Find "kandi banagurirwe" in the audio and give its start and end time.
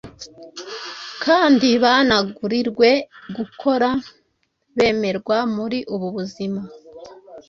1.23-2.89